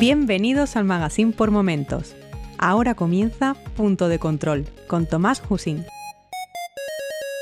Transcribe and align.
Bienvenidos 0.00 0.76
al 0.76 0.86
Magazine 0.86 1.32
por 1.32 1.50
Momentos. 1.50 2.16
Ahora 2.56 2.94
comienza 2.94 3.54
Punto 3.76 4.08
de 4.08 4.18
Control 4.18 4.64
con 4.86 5.04
Tomás 5.04 5.42
Hussin. 5.46 5.84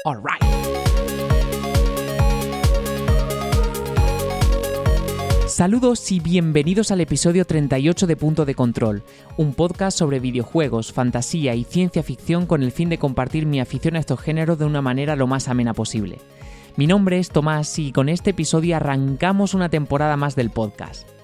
All. 0.05 0.21
Saludos 5.47 6.11
y 6.11 6.19
bienvenidos 6.19 6.91
al 6.91 7.01
episodio 7.01 7.45
38 7.45 8.09
de 8.09 8.17
Punto 8.17 8.45
de 8.45 8.57
Control, 8.57 9.05
un 9.37 9.55
podcast 9.55 9.97
sobre 9.97 10.19
videojuegos, 10.19 10.93
fantasía 10.93 11.55
y 11.55 11.63
ciencia 11.63 12.03
ficción 12.03 12.47
con 12.47 12.65
el 12.65 12.73
fin 12.73 12.89
de 12.89 12.99
compartir 12.99 13.47
mi 13.47 13.61
afición 13.61 13.95
a 13.95 14.01
estos 14.01 14.19
géneros 14.19 14.59
de 14.59 14.65
una 14.65 14.83
manera 14.83 15.15
lo 15.15 15.29
más 15.29 15.47
amena 15.47 15.75
posible. 15.75 16.19
Mi 16.75 16.89
nombre 16.89 17.21
es 17.21 17.31
Tomás 17.31 17.79
y 17.79 17.93
con 17.93 18.09
este 18.09 18.31
episodio 18.31 18.75
arrancamos 18.75 19.55
una 19.55 19.69
temporada 19.69 20.17
más 20.17 20.35
del 20.35 20.51
podcast. 20.51 21.18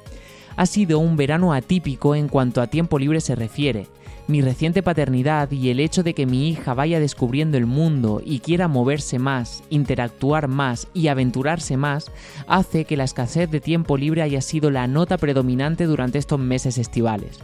Ha 0.56 0.66
sido 0.66 0.98
un 0.98 1.16
verano 1.16 1.52
atípico 1.52 2.14
en 2.14 2.28
cuanto 2.28 2.60
a 2.60 2.68
tiempo 2.68 2.98
libre 2.98 3.20
se 3.20 3.34
refiere, 3.34 3.88
mi 4.26 4.40
reciente 4.40 4.82
paternidad 4.82 5.50
y 5.50 5.68
el 5.68 5.80
hecho 5.80 6.02
de 6.02 6.14
que 6.14 6.24
mi 6.24 6.48
hija 6.48 6.72
vaya 6.72 6.98
descubriendo 6.98 7.58
el 7.58 7.66
mundo 7.66 8.22
y 8.24 8.38
quiera 8.38 8.68
moverse 8.68 9.18
más, 9.18 9.62
interactuar 9.68 10.48
más 10.48 10.88
y 10.94 11.08
aventurarse 11.08 11.76
más, 11.76 12.10
hace 12.46 12.86
que 12.86 12.96
la 12.96 13.04
escasez 13.04 13.50
de 13.50 13.60
tiempo 13.60 13.98
libre 13.98 14.22
haya 14.22 14.40
sido 14.40 14.70
la 14.70 14.86
nota 14.86 15.18
predominante 15.18 15.84
durante 15.84 16.18
estos 16.18 16.40
meses 16.40 16.78
estivales. 16.78 17.40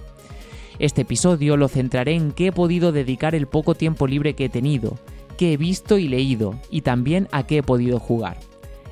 Este 0.79 1.03
episodio 1.03 1.59
lo 1.59 1.69
centraré 1.69 2.15
en 2.15 2.33
qué 2.33 2.47
he 2.47 2.53
podido 2.53 2.93
dedicar 2.93 3.34
el 3.34 3.47
poco 3.47 3.75
tiempo 3.75 4.06
libre 4.06 4.34
que 4.34 4.47
he 4.47 4.49
tenido, 4.49 4.97
qué 5.37 5.53
he 5.53 5.56
visto 5.59 5.99
y 5.99 6.09
leído, 6.09 6.59
y 6.71 6.81
también 6.81 7.29
a 7.33 7.47
qué 7.47 7.59
he 7.59 7.62
podido 7.62 7.99
jugar. 7.99 8.39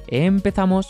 Empezamos. 0.08 0.88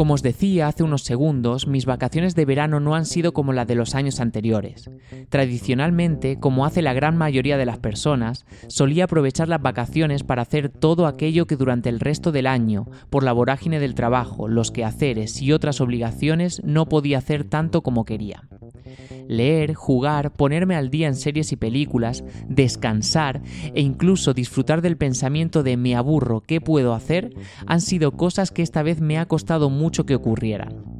Como 0.00 0.14
os 0.14 0.22
decía 0.22 0.66
hace 0.66 0.82
unos 0.82 1.02
segundos, 1.02 1.66
mis 1.66 1.84
vacaciones 1.84 2.34
de 2.34 2.46
verano 2.46 2.80
no 2.80 2.94
han 2.94 3.04
sido 3.04 3.34
como 3.34 3.52
las 3.52 3.66
de 3.66 3.74
los 3.74 3.94
años 3.94 4.18
anteriores. 4.20 4.88
Tradicionalmente, 5.28 6.38
como 6.40 6.64
hace 6.64 6.80
la 6.80 6.94
gran 6.94 7.18
mayoría 7.18 7.58
de 7.58 7.66
las 7.66 7.80
personas, 7.80 8.46
solía 8.68 9.04
aprovechar 9.04 9.48
las 9.48 9.60
vacaciones 9.60 10.22
para 10.22 10.40
hacer 10.40 10.70
todo 10.70 11.06
aquello 11.06 11.46
que 11.46 11.56
durante 11.56 11.90
el 11.90 12.00
resto 12.00 12.32
del 12.32 12.46
año, 12.46 12.86
por 13.10 13.24
la 13.24 13.34
vorágine 13.34 13.78
del 13.78 13.94
trabajo, 13.94 14.48
los 14.48 14.70
quehaceres 14.70 15.42
y 15.42 15.52
otras 15.52 15.82
obligaciones, 15.82 16.62
no 16.64 16.88
podía 16.88 17.18
hacer 17.18 17.44
tanto 17.44 17.82
como 17.82 18.06
quería. 18.06 18.48
Leer, 19.28 19.74
jugar, 19.74 20.32
ponerme 20.32 20.74
al 20.74 20.90
día 20.90 21.06
en 21.06 21.14
series 21.14 21.52
y 21.52 21.56
películas, 21.56 22.24
descansar 22.48 23.42
e 23.74 23.80
incluso 23.80 24.34
disfrutar 24.34 24.82
del 24.82 24.96
pensamiento 24.96 25.62
de 25.62 25.76
me 25.76 25.94
aburro, 25.94 26.40
¿qué 26.40 26.60
puedo 26.60 26.94
hacer? 26.94 27.30
han 27.66 27.80
sido 27.80 28.12
cosas 28.12 28.50
que 28.50 28.62
esta 28.62 28.82
vez 28.82 29.00
me 29.00 29.18
ha 29.18 29.26
costado 29.26 29.70
mucho 29.70 29.89
que 29.90 30.14
ocurrieran. 30.14 30.99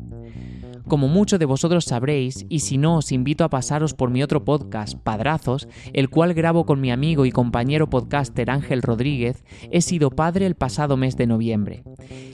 Como 0.91 1.07
muchos 1.07 1.39
de 1.39 1.47
vosotros 1.47 1.85
sabréis, 1.85 2.47
y 2.49 2.59
si 2.59 2.77
no 2.77 2.97
os 2.97 3.13
invito 3.13 3.45
a 3.45 3.49
pasaros 3.49 3.95
por 3.95 4.11
mi 4.11 4.25
otro 4.25 4.45
podcast, 4.45 4.99
Padrazos, 4.99 5.69
el 5.93 6.11
cual 6.11 6.35
grabo 6.35 6.67
con 6.67 6.81
mi 6.81 6.91
amigo 6.91 7.27
y 7.27 7.31
compañero 7.31 7.89
podcaster 7.89 8.51
Ángel 8.51 8.83
Rodríguez, 8.83 9.45
he 9.71 9.83
sido 9.83 10.11
padre 10.11 10.47
el 10.47 10.57
pasado 10.57 10.97
mes 10.97 11.17
de 11.17 11.29
noviembre. 11.29 11.85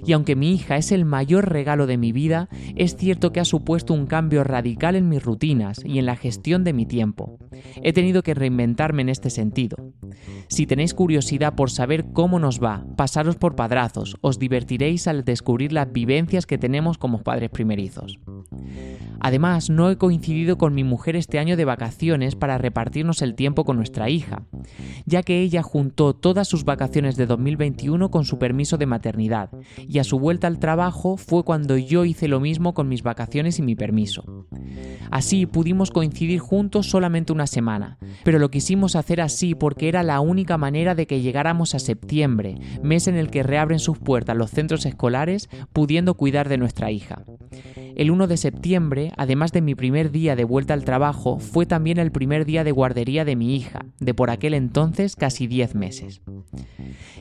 Y 0.07 0.15
aunque 0.15 0.37
mi 0.37 0.53
hija 0.53 0.79
es 0.79 0.91
el 0.91 1.05
mayor 1.05 1.51
regalo 1.51 1.87
de 1.87 1.99
mi 1.99 2.13
vida, 2.13 2.49
es 2.77 2.97
cierto 2.97 3.31
que 3.31 3.41
ha 3.41 3.45
supuesto 3.45 3.93
un 3.93 4.07
cambio 4.07 4.43
radical 4.43 4.97
en 4.97 5.11
mis 5.11 5.23
rutinas 5.23 5.83
y 5.85 5.99
en 5.99 6.07
la 6.07 6.17
gestión 6.17 6.65
de 6.65 6.73
mi 6.73 6.87
tiempo. 6.87 7.39
He 7.83 7.93
tenido 7.93 8.23
que 8.23 8.33
reinventarme 8.33 9.03
en 9.03 9.11
este 9.11 9.29
sentido. 9.29 9.77
Si 10.49 10.67
tenéis 10.67 10.95
curiosidad 10.95 11.55
por 11.57 11.71
saber 11.71 12.07
cómo 12.15 12.39
nos 12.39 12.59
va, 12.59 12.87
pasaros 12.97 13.37
por 13.37 13.55
Padrazos, 13.55 14.17
os 14.23 14.39
divertiréis 14.39 15.09
al 15.09 15.25
descubrir 15.25 15.75
las 15.75 15.93
vivencias 15.93 16.47
que 16.47 16.57
tenemos 16.57 16.97
como 16.97 17.23
padres 17.23 17.51
primerizos. 17.51 18.19
Además, 19.21 19.71
no 19.71 19.91
he 19.91 19.97
coincidido 19.97 20.59
con 20.59 20.75
mi 20.75 20.85
mujer 20.85 21.17
este 21.17 21.39
año 21.39 21.57
de 21.57 21.65
vacaciones 21.65 22.35
para 22.37 22.59
repartirnos 22.59 23.23
el 23.23 23.35
tiempo 23.35 23.65
con 23.65 23.77
nuestra 23.77 24.09
hija, 24.11 24.43
ya 25.05 25.23
que 25.23 25.41
ella 25.41 25.63
juntó 25.63 26.15
todas 26.15 26.49
sus 26.49 26.65
vacaciones 26.65 27.17
de 27.17 27.27
2021 27.27 28.11
con 28.11 28.25
su 28.25 28.39
permiso 28.39 28.77
de 28.79 28.87
maternidad, 28.87 29.51
y 29.89 29.99
a 29.99 30.05
su 30.05 30.19
vuelta 30.19 30.47
al 30.47 30.59
trabajo 30.59 31.17
fue 31.17 31.45
cuando 31.45 31.77
yo 31.77 32.05
hice 32.05 32.29
lo 32.29 32.41
mismo 32.41 32.75
con 32.75 32.89
mis 32.89 33.03
vacaciones 33.03 33.59
y 33.59 33.63
mi 33.63 33.75
permiso. 33.75 34.47
Así 35.11 35.47
pudimos 35.47 35.91
coincidir 35.91 36.41
juntos 36.41 36.91
solamente 36.91 37.33
una 37.33 37.47
semana, 37.47 37.99
pero 38.25 38.39
lo 38.39 38.51
quisimos 38.51 38.97
hacer 38.97 39.21
así 39.21 39.55
porque 39.55 39.89
era 39.89 40.03
la 40.03 40.21
única 40.21 40.59
manera 40.59 40.95
de 40.95 41.07
que 41.07 41.21
llegáramos 41.21 41.75
a 41.75 41.79
septiembre, 41.79 42.59
mes 42.83 43.09
en 43.09 43.17
el 43.17 43.31
que 43.31 43.43
reabren 43.43 43.79
sus 43.79 43.99
puertas 43.99 44.37
los 44.37 44.51
centros 44.51 44.87
escolares, 44.87 45.49
pudiendo 45.73 46.15
cuidar 46.15 46.49
de 46.49 46.59
nuestra 46.59 46.91
hija. 46.91 47.23
El 47.97 48.11
1 48.11 48.27
de 48.27 48.37
septiembre, 48.37 49.13
además 49.17 49.53
de 49.53 49.63
mi 49.63 49.75
primer 49.75 50.11
día 50.11 50.37
de 50.37 50.45
vuelta 50.45 50.75
al 50.75 50.85
trabajo, 50.85 51.39
fue 51.39 51.65
también 51.65 51.99
el 51.99 52.13
primer 52.13 52.45
día 52.45 52.63
de 52.63 52.71
guardería 52.71 53.25
de 53.25 53.37
mi 53.37 53.57
hija, 53.57 53.87
de 54.01 54.13
por 54.13 54.29
aquel 54.29 54.53
entonces 54.53 55.17
casi 55.17 55.47
10 55.47 55.75
meses. 55.75 56.21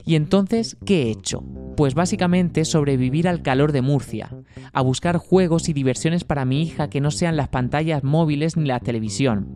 ¿Y 0.06 0.16
entonces 0.16 0.75
qué 0.86 1.03
he 1.03 1.12
hecho? 1.12 1.46
Pues 1.78 1.94
básicamente 1.96 2.66
sobrevivir 2.66 3.30
al 3.30 3.41
calor 3.41 3.72
de 3.72 3.81
Murcia, 3.81 4.36
a 4.74 4.81
buscar 4.81 5.18
juegos 5.18 5.69
y 5.69 5.74
diversiones 5.74 6.25
para 6.25 6.44
mi 6.44 6.62
hija 6.62 6.90
que 6.90 7.00
no 7.00 7.09
sean 7.09 7.38
las 7.38 7.47
pantallas 7.47 8.03
móviles 8.03 8.57
ni 8.57 8.66
la 8.66 8.81
televisión 8.81 9.56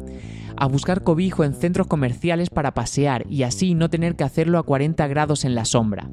a 0.60 0.66
buscar 0.68 1.04
cobijo 1.04 1.46
en 1.46 1.54
centros 1.54 1.88
comerciales 1.88 2.50
para 2.50 2.74
pasear 2.74 3.26
y 3.30 3.44
así 3.44 3.76
no 3.76 3.90
tener 3.90 4.18
que 4.18 4.26
hacerlo 4.26 4.60
a 4.60 4.64
40 4.64 5.08
grados 5.08 5.46
en 5.46 5.56
la 5.56 5.64
sombra. 5.64 6.10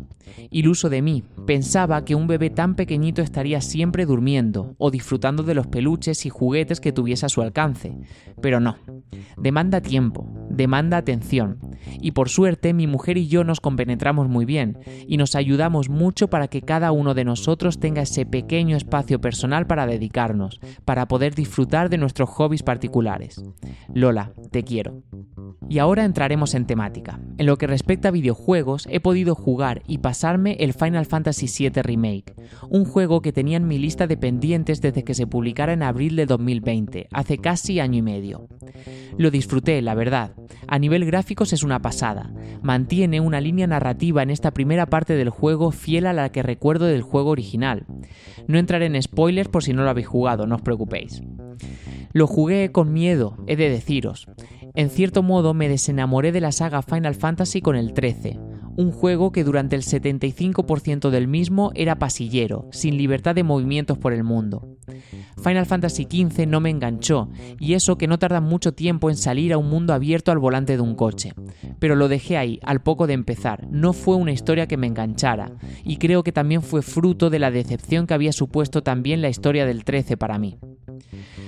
Iluso 0.50 0.88
de 0.88 1.02
mí, 1.02 1.24
pensaba 1.46 2.04
que 2.04 2.14
un 2.14 2.28
bebé 2.28 2.50
tan 2.50 2.76
pequeñito 2.76 3.22
estaría 3.22 3.60
siempre 3.60 4.06
durmiendo 4.06 4.74
o 4.78 4.90
disfrutando 4.90 5.42
de 5.42 5.54
los 5.54 5.66
peluches 5.66 6.26
y 6.26 6.30
juguetes 6.30 6.80
que 6.80 6.92
tuviese 6.92 7.26
a 7.26 7.28
su 7.28 7.42
alcance, 7.42 7.96
pero 8.40 8.60
no. 8.60 8.76
Demanda 9.36 9.80
tiempo, 9.80 10.28
demanda 10.48 10.96
atención, 10.96 11.58
y 12.00 12.12
por 12.12 12.28
suerte 12.28 12.72
mi 12.72 12.86
mujer 12.86 13.18
y 13.18 13.26
yo 13.26 13.44
nos 13.44 13.60
compenetramos 13.60 14.28
muy 14.28 14.44
bien 14.44 14.78
y 15.08 15.16
nos 15.16 15.34
ayudamos 15.34 15.88
mucho 15.88 16.28
para 16.28 16.48
que 16.48 16.62
cada 16.62 16.92
uno 16.92 17.14
de 17.14 17.24
nosotros 17.24 17.80
tenga 17.80 18.02
ese 18.02 18.26
pequeño 18.26 18.76
espacio 18.76 19.20
personal 19.20 19.66
para 19.66 19.86
dedicarnos, 19.86 20.60
para 20.84 21.08
poder 21.08 21.34
disfrutar 21.34 21.90
de 21.90 21.98
nuestros 21.98 22.28
hobbies 22.30 22.62
particulares. 22.62 23.42
Lola, 23.92 24.32
te 24.50 24.62
quiero. 24.62 25.02
Y 25.68 25.78
ahora 25.78 26.04
entraremos 26.04 26.54
en 26.54 26.66
temática. 26.66 27.20
En 27.38 27.46
lo 27.46 27.58
que 27.58 27.66
respecta 27.66 28.08
a 28.08 28.12
videojuegos, 28.12 28.86
he 28.90 29.00
podido 29.00 29.34
jugar 29.34 29.82
y 29.86 29.98
pasarme 29.98 30.56
el 30.60 30.74
Final 30.74 31.06
Fantasy 31.06 31.46
VII 31.46 31.82
Remake, 31.82 32.34
un 32.68 32.84
juego 32.84 33.20
que 33.20 33.32
tenía 33.32 33.56
en 33.56 33.66
mi 33.66 33.78
lista 33.78 34.06
de 34.06 34.16
pendientes 34.16 34.80
desde 34.80 35.04
que 35.04 35.14
se 35.14 35.26
publicara 35.26 35.72
en 35.72 35.82
abril 35.82 36.16
de 36.16 36.26
2020, 36.26 37.08
hace 37.10 37.38
casi 37.38 37.80
año 37.80 37.98
y 37.98 38.02
medio. 38.02 38.48
Lo 39.18 39.30
disfruté, 39.30 39.80
la 39.82 39.94
verdad. 39.94 40.32
A 40.68 40.78
nivel 40.78 41.04
gráficos 41.04 41.52
es 41.52 41.62
una 41.62 41.80
pasada. 41.80 42.32
Mantiene 42.62 43.20
una 43.20 43.40
línea 43.40 43.66
narrativa 43.66 44.22
en 44.22 44.30
esta 44.30 44.50
primera 44.50 44.86
parte 44.86 45.14
del 45.14 45.30
juego 45.30 45.70
fiel 45.70 46.06
a 46.06 46.12
la 46.12 46.30
que 46.30 46.42
recuerdo 46.42 46.86
del 46.86 47.02
juego 47.02 47.30
original. 47.30 47.86
No 48.46 48.58
entraré 48.58 48.86
en 48.86 49.00
spoilers 49.00 49.48
por 49.48 49.62
si 49.62 49.72
no 49.72 49.82
lo 49.82 49.90
habéis 49.90 50.06
jugado, 50.06 50.46
no 50.46 50.56
os 50.56 50.62
preocupéis. 50.62 51.22
Lo 52.16 52.26
jugué 52.26 52.72
con 52.72 52.94
miedo, 52.94 53.36
he 53.46 53.56
de 53.56 53.68
deciros. 53.68 54.26
En 54.74 54.88
cierto 54.88 55.22
modo 55.22 55.52
me 55.52 55.68
desenamoré 55.68 56.32
de 56.32 56.40
la 56.40 56.50
saga 56.50 56.80
Final 56.80 57.14
Fantasy 57.14 57.60
con 57.60 57.76
el 57.76 57.92
13, 57.92 58.40
un 58.78 58.90
juego 58.90 59.32
que 59.32 59.44
durante 59.44 59.76
el 59.76 59.82
75% 59.82 61.10
del 61.10 61.28
mismo 61.28 61.72
era 61.74 61.98
pasillero, 61.98 62.70
sin 62.72 62.96
libertad 62.96 63.34
de 63.34 63.42
movimientos 63.42 63.98
por 63.98 64.14
el 64.14 64.24
mundo. 64.24 64.78
Final 65.44 65.66
Fantasy 65.66 66.04
XV 66.04 66.46
no 66.46 66.60
me 66.60 66.70
enganchó, 66.70 67.28
y 67.60 67.74
eso 67.74 67.98
que 67.98 68.06
no 68.06 68.18
tarda 68.18 68.40
mucho 68.40 68.72
tiempo 68.72 69.10
en 69.10 69.16
salir 69.16 69.52
a 69.52 69.58
un 69.58 69.68
mundo 69.68 69.92
abierto 69.92 70.32
al 70.32 70.38
volante 70.38 70.76
de 70.76 70.82
un 70.82 70.94
coche. 70.94 71.34
Pero 71.78 71.96
lo 71.96 72.08
dejé 72.08 72.38
ahí, 72.38 72.60
al 72.62 72.80
poco 72.80 73.06
de 73.06 73.12
empezar, 73.12 73.68
no 73.70 73.92
fue 73.92 74.16
una 74.16 74.32
historia 74.32 74.66
que 74.66 74.78
me 74.78 74.86
enganchara, 74.86 75.52
y 75.84 75.98
creo 75.98 76.22
que 76.22 76.32
también 76.32 76.62
fue 76.62 76.80
fruto 76.80 77.28
de 77.28 77.40
la 77.40 77.50
decepción 77.50 78.06
que 78.06 78.14
había 78.14 78.32
supuesto 78.32 78.82
también 78.82 79.20
la 79.20 79.28
historia 79.28 79.66
del 79.66 79.84
13 79.84 80.16
para 80.16 80.38
mí. 80.38 80.56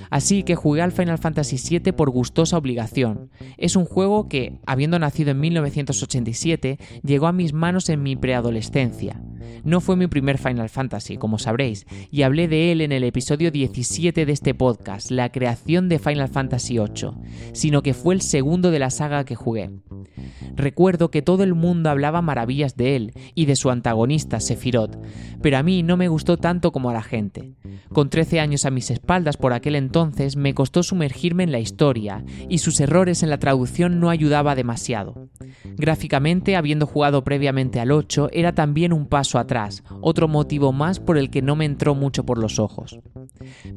Así 0.09 0.43
que 0.43 0.55
jugué 0.55 0.81
al 0.81 0.91
Final 0.91 1.17
Fantasy 1.17 1.57
VII 1.79 1.93
por 1.93 2.09
gustosa 2.09 2.57
obligación. 2.57 3.29
Es 3.57 3.75
un 3.75 3.85
juego 3.85 4.27
que, 4.27 4.59
habiendo 4.65 4.99
nacido 4.99 5.31
en 5.31 5.39
1987, 5.39 6.77
llegó 7.03 7.27
a 7.27 7.31
mis 7.31 7.53
manos 7.53 7.89
en 7.89 8.03
mi 8.03 8.15
preadolescencia. 8.15 9.21
No 9.63 9.81
fue 9.81 9.95
mi 9.95 10.07
primer 10.07 10.37
Final 10.37 10.69
Fantasy, 10.69 11.17
como 11.17 11.37
sabréis, 11.37 11.85
y 12.11 12.21
hablé 12.23 12.47
de 12.47 12.71
él 12.71 12.81
en 12.81 12.91
el 12.91 13.03
episodio 13.03 13.51
17 13.51 14.25
de 14.25 14.31
este 14.31 14.53
podcast, 14.53 15.11
la 15.11 15.31
creación 15.31 15.89
de 15.89 15.99
Final 15.99 16.29
Fantasy 16.29 16.77
VIII, 16.77 17.11
sino 17.53 17.81
que 17.81 17.93
fue 17.93 18.15
el 18.15 18.21
segundo 18.21 18.71
de 18.71 18.79
la 18.79 18.89
saga 18.89 19.25
que 19.25 19.35
jugué. 19.35 19.69
Recuerdo 20.55 21.11
que 21.11 21.21
todo 21.21 21.43
el 21.43 21.55
mundo 21.55 21.89
hablaba 21.89 22.21
maravillas 22.21 22.75
de 22.75 22.95
él 22.95 23.13
y 23.35 23.45
de 23.45 23.55
su 23.55 23.69
antagonista, 23.69 24.39
Sephiroth, 24.39 24.97
pero 25.41 25.57
a 25.57 25.63
mí 25.63 25.83
no 25.83 25.97
me 25.97 26.07
gustó 26.07 26.37
tanto 26.37 26.71
como 26.71 26.89
a 26.89 26.93
la 26.93 27.03
gente. 27.03 27.53
Con 27.93 28.09
13 28.09 28.39
años 28.39 28.65
a 28.65 28.71
mis 28.71 28.91
espaldas 28.91 29.37
por 29.37 29.53
aquel 29.53 29.75
entonces 29.75 30.35
me 30.35 30.53
costó 30.53 30.83
sumergirme 30.83 31.43
en 31.43 31.51
la 31.51 31.59
historia 31.59 32.23
y 32.49 32.59
sus 32.59 32.79
errores 32.79 33.23
en 33.23 33.29
la 33.29 33.39
traducción 33.39 33.99
no 33.99 34.09
ayudaba 34.09 34.55
demasiado. 34.55 35.29
Gráficamente, 35.79 36.57
habiendo 36.57 36.85
jugado 36.85 37.23
previamente 37.23 37.79
al 37.79 37.93
8, 37.93 38.31
era 38.33 38.53
también 38.53 38.91
un 38.91 39.05
paso 39.05 39.39
atrás, 39.39 39.81
otro 40.01 40.27
motivo 40.27 40.73
más 40.73 40.99
por 40.99 41.17
el 41.17 41.29
que 41.29 41.41
no 41.41 41.55
me 41.55 41.63
entró 41.63 41.95
mucho 41.95 42.25
por 42.25 42.37
los 42.37 42.59
ojos. 42.59 42.99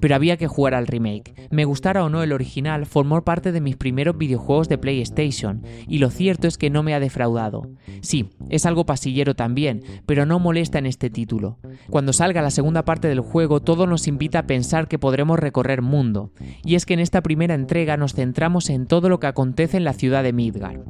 Pero 0.01 0.17
había 0.17 0.37
que 0.37 0.49
jugar 0.49 0.75
al 0.75 0.89
remake. 0.89 1.49
Me 1.53 1.65
gustara 1.65 2.03
o 2.03 2.09
no 2.09 2.25
el 2.25 2.33
original, 2.33 2.87
formó 2.87 3.23
parte 3.23 3.53
de 3.53 3.61
mis 3.61 3.77
primeros 3.77 4.19
videojuegos 4.19 4.69
de 4.69 4.79
PlayStation, 4.79 5.63
y 5.87 5.99
lo 5.99 6.11
cierto 6.11 6.49
es 6.49 6.59
que 6.59 6.71
no 6.71 6.83
me 6.83 6.93
ha 6.93 6.99
defraudado. 6.99 7.71
Sí, 8.01 8.31
es 8.51 8.67
algo 8.67 8.85
pasillero 8.85 9.37
también, 9.37 9.85
pero 10.05 10.27
no 10.27 10.41
molesta 10.41 10.81
en 10.81 10.87
este 10.87 11.09
título. 11.09 11.61
Cuando 11.89 12.13
salga 12.13 12.43
la 12.43 12.51
segunda 12.51 12.85
parte 12.85 13.07
del 13.07 13.21
juego, 13.21 13.61
todo 13.61 13.87
nos 13.87 14.09
invita 14.09 14.41
a 14.41 14.47
pensar 14.49 14.89
que 14.89 14.99
podremos 14.99 15.39
recorrer 15.39 15.83
mundo, 15.83 16.33
y 16.65 16.75
es 16.75 16.85
que 16.85 16.95
en 16.95 17.01
esta 17.01 17.21
primera 17.21 17.55
entrega 17.55 17.97
nos 17.97 18.15
centramos 18.15 18.71
en 18.71 18.87
todo 18.87 19.09
lo 19.09 19.21
que 19.21 19.29
acontece 19.29 19.77
en 19.77 19.85
la 19.85 19.93
ciudad 19.93 20.25
de 20.25 20.33
Midgar. 20.33 20.81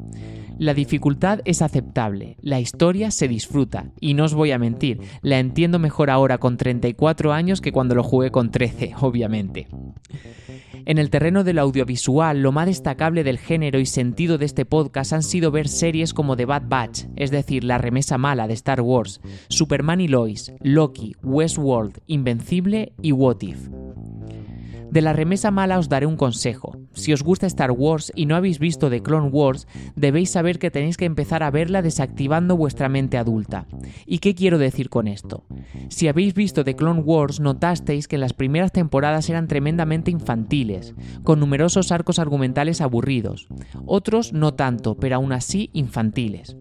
La 0.58 0.75
dificultad 0.75 1.40
es 1.44 1.62
aceptable, 1.62 2.37
la 2.40 2.60
historia 2.60 3.10
se 3.10 3.28
disfruta, 3.28 3.90
y 4.00 4.14
no 4.14 4.25
os 4.25 4.34
voy 4.34 4.52
a 4.52 4.58
mentir, 4.58 5.00
la 5.22 5.38
entiendo 5.38 5.78
mejor 5.78 6.10
ahora 6.10 6.38
con 6.38 6.56
34 6.56 7.32
años 7.32 7.60
que 7.60 7.72
cuando 7.72 7.94
lo 7.94 8.02
jugué 8.02 8.31
con 8.31 8.50
13, 8.50 8.94
obviamente. 9.00 9.69
En 10.84 10.99
el 10.99 11.10
terreno 11.10 11.44
del 11.44 11.58
audiovisual, 11.58 12.43
lo 12.43 12.50
más 12.50 12.66
destacable 12.66 13.22
del 13.22 13.38
género 13.38 13.78
y 13.78 13.87
sentido 13.87 14.37
de 14.38 14.46
este 14.46 14.64
podcast 14.64 15.12
han 15.12 15.22
sido 15.22 15.50
ver 15.50 15.69
series 15.69 16.12
como 16.12 16.37
The 16.37 16.44
Bad 16.44 16.64
Batch, 16.66 17.04
es 17.16 17.31
decir, 17.31 17.62
La 17.62 17.78
remesa 17.78 18.19
mala 18.19 18.49
de 18.49 18.54
Star 18.54 18.81
Wars, 18.81 19.20
Superman 19.49 20.00
y 20.00 20.08
Lois, 20.08 20.52
Loki, 20.60 21.14
Westworld, 21.22 22.00
Invencible 22.06 22.93
y 23.00 23.12
What 23.12 23.43
If. 23.43 23.69
De 24.90 25.00
la 25.00 25.12
remesa 25.12 25.50
mala 25.50 25.78
os 25.78 25.88
daré 25.88 26.04
un 26.04 26.16
consejo. 26.16 26.72
Si 26.94 27.12
os 27.12 27.23
gusta 27.23 27.47
Star 27.47 27.71
Wars 27.71 28.12
y 28.15 28.27
no 28.27 28.37
habéis 28.37 28.59
visto 28.59 28.91
The 28.91 29.03
Clone 29.03 29.29
Wars, 29.29 29.67
debéis 29.97 30.31
saber 30.31 30.59
que 30.59 30.71
tenéis 30.71 30.97
que 30.97 31.05
empezar 31.05 31.43
a 31.43 31.50
verla 31.50 31.83
desactivando 31.83 32.56
vuestra 32.56 32.89
mente 32.89 33.19
adulta. 33.19 33.67
¿Y 34.06 34.19
qué 34.19 34.35
quiero 34.35 34.59
decir 34.59 34.89
con 34.89 35.09
esto? 35.09 35.44
Si 35.89 36.09
habéis 36.09 36.35
visto 36.35 36.65
The 36.65 36.77
Clone 36.77 37.00
Wars, 37.00 37.41
notasteis 37.41 38.09
que 38.09 38.19
las 38.19 38.33
primeras 38.33 38.73
temporadas 38.73 39.29
eran 39.31 39.49
tremendamente 39.49 40.11
infantiles, 40.11 40.94
con 41.25 41.41
numerosos 41.41 41.93
arcos 41.93 42.19
argumentales 42.19 42.81
aburridos. 42.81 43.49
Otros 43.87 44.33
no 44.33 44.55
tanto, 44.55 44.97
pero 44.97 45.17
aún 45.17 45.33
así 45.33 45.71
infantiles. 45.73 46.56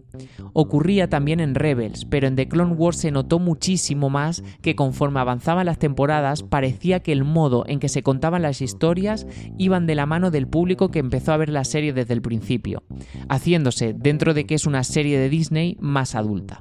Ocurría 0.52 1.08
también 1.08 1.40
en 1.40 1.54
Rebels, 1.54 2.04
pero 2.04 2.26
en 2.26 2.36
The 2.36 2.48
Clone 2.48 2.74
Wars 2.74 2.98
se 2.98 3.10
notó 3.10 3.38
muchísimo 3.38 4.10
más 4.10 4.42
que 4.60 4.76
conforme 4.76 5.20
avanzaban 5.20 5.66
las 5.66 5.78
temporadas 5.78 6.42
parecía 6.42 7.00
que 7.00 7.12
el 7.12 7.24
modo 7.24 7.64
en 7.66 7.78
que 7.78 7.88
se 7.88 8.02
contaban 8.02 8.42
las 8.42 8.60
historias 8.60 9.26
iban 9.58 9.86
de 9.86 9.94
la 9.94 10.06
del 10.30 10.46
público 10.46 10.90
que 10.90 10.98
empezó 10.98 11.32
a 11.32 11.36
ver 11.36 11.48
la 11.48 11.64
serie 11.64 11.92
desde 11.92 12.14
el 12.14 12.22
principio, 12.22 12.84
haciéndose, 13.28 13.94
dentro 13.94 14.34
de 14.34 14.46
que 14.46 14.54
es 14.54 14.66
una 14.66 14.84
serie 14.84 15.18
de 15.18 15.28
Disney, 15.28 15.76
más 15.80 16.14
adulta. 16.14 16.60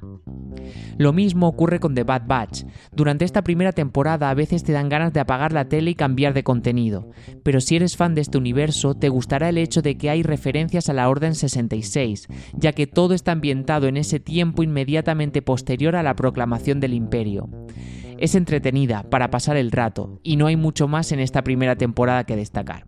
Lo 0.98 1.14
mismo 1.14 1.48
ocurre 1.48 1.80
con 1.80 1.96
The 1.96 2.04
Bad 2.04 2.24
Batch. 2.28 2.64
Durante 2.92 3.26
esta 3.26 3.44
primera 3.44 3.72
temporada 3.72 4.30
a 4.30 4.34
veces 4.34 4.64
te 4.64 4.72
dan 4.72 4.90
ganas 4.90 5.14
de 5.14 5.20
apagar 5.20 5.54
la 5.54 5.68
tele 5.68 5.92
y 5.92 5.96
cambiar 5.96 6.34
de 6.34 6.44
contenido, 6.44 7.10
pero 7.44 7.62
si 7.62 7.76
eres 7.76 7.98
fan 7.98 8.16
de 8.16 8.22
este 8.22 8.38
universo 8.38 8.96
te 8.96 9.10
gustará 9.10 9.50
el 9.50 9.58
hecho 9.58 9.82
de 9.82 9.98
que 9.98 10.10
hay 10.10 10.24
referencias 10.24 10.90
a 10.90 10.94
la 10.94 11.10
Orden 11.10 11.36
66, 11.36 12.28
ya 12.54 12.74
que 12.74 12.88
todo 12.88 13.14
está 13.14 13.32
ambientado 13.32 13.88
en 13.88 13.98
ese 13.98 14.20
tiempo 14.20 14.64
inmediatamente 14.64 15.42
posterior 15.42 15.96
a 15.96 16.04
la 16.04 16.16
proclamación 16.16 16.80
del 16.80 16.94
imperio. 16.94 17.50
Es 18.18 18.36
entretenida 18.36 19.04
para 19.10 19.32
pasar 19.32 19.58
el 19.58 19.72
rato, 19.72 20.20
y 20.24 20.36
no 20.36 20.46
hay 20.46 20.56
mucho 20.56 20.88
más 20.88 21.12
en 21.12 21.20
esta 21.20 21.44
primera 21.44 21.76
temporada 21.76 22.24
que 22.24 22.36
destacar. 22.36 22.86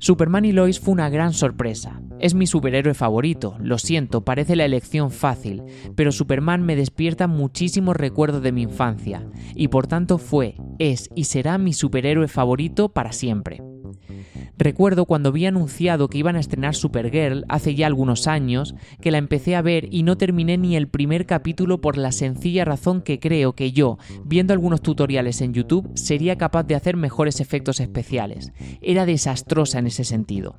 Superman 0.00 0.44
y 0.44 0.52
Lois 0.52 0.78
fue 0.78 0.92
una 0.92 1.10
gran 1.10 1.32
sorpresa. 1.32 2.00
Es 2.20 2.34
mi 2.34 2.46
superhéroe 2.46 2.94
favorito, 2.94 3.56
lo 3.60 3.78
siento, 3.78 4.24
parece 4.24 4.54
la 4.54 4.64
elección 4.64 5.10
fácil, 5.10 5.62
pero 5.96 6.12
Superman 6.12 6.62
me 6.62 6.76
despierta 6.76 7.26
muchísimos 7.26 7.96
recuerdos 7.96 8.42
de 8.42 8.52
mi 8.52 8.62
infancia, 8.62 9.26
y 9.54 9.68
por 9.68 9.86
tanto 9.86 10.18
fue, 10.18 10.54
es 10.78 11.08
y 11.14 11.24
será 11.24 11.58
mi 11.58 11.72
superhéroe 11.72 12.28
favorito 12.28 12.88
para 12.90 13.12
siempre. 13.12 13.60
Recuerdo 14.58 15.04
cuando 15.04 15.30
vi 15.30 15.46
anunciado 15.46 16.08
que 16.08 16.18
iban 16.18 16.34
a 16.34 16.40
estrenar 16.40 16.74
Supergirl 16.74 17.44
hace 17.48 17.76
ya 17.76 17.86
algunos 17.86 18.26
años, 18.26 18.74
que 19.00 19.12
la 19.12 19.18
empecé 19.18 19.54
a 19.54 19.62
ver 19.62 19.86
y 19.94 20.02
no 20.02 20.18
terminé 20.18 20.58
ni 20.58 20.74
el 20.74 20.88
primer 20.88 21.26
capítulo 21.26 21.80
por 21.80 21.96
la 21.96 22.10
sencilla 22.10 22.64
razón 22.64 23.02
que 23.02 23.20
creo 23.20 23.52
que 23.52 23.70
yo, 23.70 23.98
viendo 24.24 24.52
algunos 24.52 24.82
tutoriales 24.82 25.42
en 25.42 25.54
YouTube, 25.54 25.88
sería 25.94 26.36
capaz 26.36 26.64
de 26.64 26.74
hacer 26.74 26.96
mejores 26.96 27.40
efectos 27.40 27.78
especiales. 27.78 28.52
Era 28.82 29.06
desastrosa 29.06 29.78
en 29.78 29.86
ese 29.86 30.02
sentido. 30.02 30.56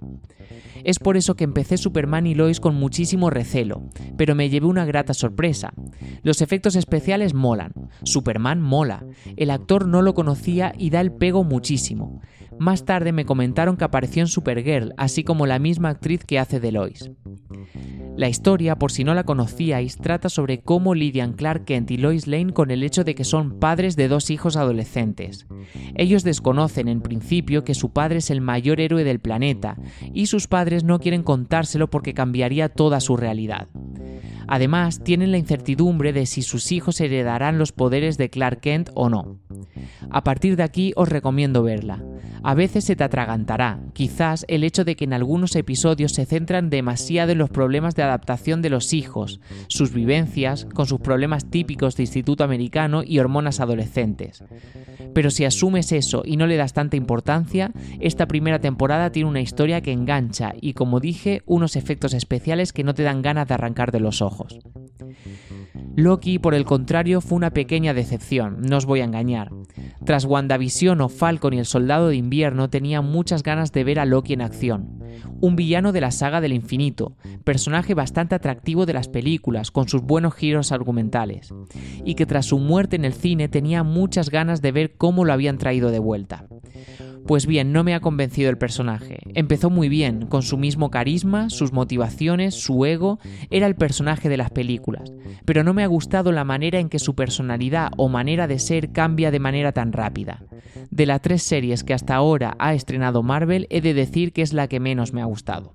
Es 0.86 1.00
por 1.00 1.18
eso 1.18 1.36
que 1.36 1.44
empecé 1.44 1.78
Superman 1.78 2.26
y 2.26 2.36
Lois 2.36 2.62
con 2.62 2.76
muchísimo 2.76 3.30
recelo, 3.30 3.84
pero 4.16 4.34
me 4.34 4.50
llevé 4.50 4.68
una 4.68 4.86
grata 4.86 5.14
sorpresa. 5.14 5.74
Los 6.24 6.42
efectos 6.42 6.78
especiales 6.78 7.34
molan, 7.34 7.74
Superman 8.04 8.62
mola, 8.62 9.06
el 9.36 9.52
actor 9.52 9.90
no 9.90 10.02
lo 10.02 10.14
conocía 10.14 10.74
y 10.78 10.90
da 10.90 11.02
el 11.02 11.12
pego 11.12 11.44
muchísimo. 11.44 12.22
Más 12.60 12.84
tarde 12.84 13.14
me 13.14 13.26
comentaron 13.26 13.78
que 13.78 13.86
apareció 13.86 14.22
en 14.22 14.28
Supergirl, 14.28 14.94
así 14.98 15.24
como 15.24 15.46
la 15.46 15.60
misma 15.60 15.90
actriz 15.90 16.26
que 16.26 16.40
hace 16.40 16.60
de 16.60 16.74
Lois. 16.74 17.10
La 18.18 18.28
historia, 18.28 18.76
por 18.76 18.92
si 18.92 19.06
no 19.06 19.14
la 19.14 19.24
conocíais, 19.24 19.96
trata 19.96 20.28
sobre 20.28 20.60
cómo 20.60 20.94
lidian 20.94 21.32
Clark 21.32 21.64
Kent 21.64 21.92
y 21.92 21.98
Lois 21.98 22.28
Lane 22.28 22.52
con 22.52 22.70
el 22.70 22.84
hecho 22.84 23.06
de 23.06 23.16
que 23.16 23.24
son 23.24 23.60
padres 23.60 23.96
de 23.96 24.10
dos 24.10 24.30
hijos 24.30 24.58
adolescentes. 24.58 25.48
Ellos 25.96 26.24
desconocen 26.24 26.90
en 26.90 27.00
principio 27.00 27.64
que 27.64 27.76
su 27.76 27.94
padre 27.94 28.18
es 28.18 28.30
el 28.30 28.42
mayor 28.42 28.82
héroe 28.82 29.06
del 29.06 29.20
planeta, 29.20 29.78
y 30.14 30.26
sus 30.26 30.48
padres 30.48 30.84
no 30.84 31.00
quieren 31.00 31.24
contárselo 31.24 31.90
porque 31.90 32.14
cambiaría 32.14 32.68
toda 32.68 33.00
su 33.00 33.16
realidad. 33.16 33.70
Además, 34.48 35.02
tienen 35.04 35.32
la 35.32 35.38
incertidumbre 35.38 36.12
de 36.12 36.26
si 36.26 36.42
sus 36.42 36.72
hijos 36.72 37.00
heredarán 37.00 37.58
los 37.58 37.72
poderes 37.72 38.18
de 38.18 38.30
Clark 38.30 38.60
Kent 38.62 38.90
o 38.96 39.08
no. 39.08 39.38
A 40.10 40.24
partir 40.24 40.56
de 40.56 40.64
aquí 40.64 40.92
os 40.96 41.08
recomiendo 41.08 41.64
verla. 41.64 42.04
A 42.44 42.54
veces 42.54 42.86
se 42.86 42.96
te 42.96 43.04
atragantará, 43.04 43.80
quizás 43.94 44.46
el 44.48 44.64
hecho 44.64 44.86
de 44.86 44.96
que 44.96 45.06
en 45.06 45.14
algunos 45.14 45.56
episodios 45.56 46.14
se 46.14 46.26
centran 46.26 46.70
demasiado 46.70 47.32
en 47.32 47.38
los 47.38 47.50
problemas 47.50 47.96
de 47.96 48.04
adaptación 48.04 48.62
de 48.62 48.70
los 48.70 48.94
hijos, 48.94 49.40
sus 49.68 49.94
vivencias, 49.94 50.66
con 50.66 50.86
sus 50.86 51.00
problemas 51.00 51.50
típicos 51.50 51.96
de 51.96 52.04
instituto 52.04 52.44
americano 52.44 53.04
y 53.04 53.20
hormonas 53.20 53.60
adolescentes. 53.60 54.44
Pero 55.14 55.32
si 55.32 55.46
asumes 55.46 55.92
eso 55.92 56.24
y 56.26 56.38
no 56.38 56.48
le 56.48 56.58
das 56.58 56.74
tanta 56.74 56.96
importancia, 56.96 57.72
esta 58.00 58.28
primera 58.28 58.60
temporada 58.60 59.12
tiene 59.12 59.30
una 59.30 59.42
historia 59.42 59.82
que 59.82 59.92
engancha 59.92 60.54
y, 60.60 60.74
como 60.74 61.00
dije, 61.00 61.42
unos 61.46 61.76
efectos 61.76 62.14
especiales 62.14 62.74
que 62.74 62.84
no 62.84 62.94
te 62.94 63.04
dan 63.04 63.22
ganas 63.22 63.48
de 63.48 63.54
arrancar 63.56 63.92
de 63.92 64.00
los 64.00 64.22
ojos. 64.22 64.60
Loki, 65.96 66.40
por 66.40 66.54
el 66.54 66.66
contrario, 66.66 67.22
fue 67.22 67.36
una 67.36 67.52
pequeña 67.52 67.94
decepción, 67.94 68.62
no 68.62 68.78
os 68.78 68.86
voy 68.86 69.02
a 69.02 69.06
engañar. 69.06 69.50
Tras 70.06 70.26
WandaVision 70.26 71.02
o 71.02 71.10
Falcon 71.10 71.54
y 71.54 71.60
el 71.60 71.66
Soldado 71.66 72.10
de 72.10 72.16
Invierno 72.16 72.70
tenía 72.70 73.02
muchas 73.02 73.44
ganas 73.44 73.72
de 73.72 73.84
ver 73.84 74.00
a 74.00 74.06
Loki 74.06 74.34
en 74.34 74.42
acción. 74.42 75.04
Un 75.42 75.56
villano 75.56 75.92
de 75.92 76.02
la 76.02 76.12
saga 76.12 76.42
del 76.42 76.54
infinito, 76.54 77.16
personaje 77.44 77.94
bastante 77.94 78.36
atractivo 78.36 78.86
de 78.86 78.94
las 78.94 79.08
películas, 79.08 79.72
con 79.72 79.88
sus 79.88 80.02
buenos 80.02 80.34
giros 80.34 80.72
argumentales, 80.72 81.54
y 82.04 82.16
que 82.16 82.26
tras 82.26 82.46
su 82.46 82.60
muerte 82.60 82.96
en 82.96 83.06
el 83.06 83.14
cine 83.14 83.48
tenía 83.50 83.84
muchas 83.84 84.30
ganas 84.30 84.62
de 84.62 84.72
ver 84.72 84.96
cómo 84.98 85.26
lo 85.26 85.34
habían 85.34 85.58
traído 85.58 85.92
de 85.92 86.00
vuelta. 86.00 86.46
Pues 87.30 87.46
bien, 87.46 87.72
no 87.72 87.84
me 87.84 87.94
ha 87.94 88.00
convencido 88.00 88.50
el 88.50 88.58
personaje. 88.58 89.20
Empezó 89.36 89.70
muy 89.70 89.88
bien, 89.88 90.26
con 90.26 90.42
su 90.42 90.58
mismo 90.58 90.90
carisma, 90.90 91.52
sus 91.52 91.72
motivaciones, 91.72 92.56
su 92.56 92.84
ego, 92.86 93.20
era 93.52 93.68
el 93.68 93.76
personaje 93.76 94.30
de 94.30 94.38
las 94.38 94.50
películas, 94.50 95.14
pero 95.46 95.64
no 95.64 95.76
me 95.76 95.84
ha 95.84 95.88
gustado 95.88 96.32
la 96.32 96.44
manera 96.44 96.80
en 96.80 96.90
que 96.90 96.98
su 96.98 97.14
personalidad 97.14 97.92
o 97.98 98.10
manera 98.10 98.48
de 98.48 98.58
ser 98.58 98.92
cambia 98.92 99.30
de 99.30 99.40
manera 99.40 99.74
tan 99.74 99.94
rápida. 99.94 100.44
De 100.90 101.06
las 101.06 101.22
tres 101.22 101.44
series 101.44 101.84
que 101.84 101.94
hasta 101.94 102.16
ahora 102.16 102.56
ha 102.58 102.74
estrenado 102.74 103.22
Marvel, 103.22 103.68
he 103.70 103.82
de 103.82 103.94
decir 103.94 104.34
que 104.34 104.42
es 104.42 104.52
la 104.52 104.68
que 104.68 104.80
menos 104.80 105.14
me 105.14 105.22
ha 105.22 105.26
gustado. 105.26 105.72